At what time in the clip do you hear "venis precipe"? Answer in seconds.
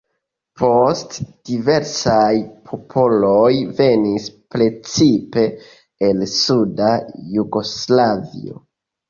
3.81-5.45